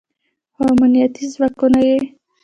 [0.53, 1.99] خو امنیتي ځواکونه یې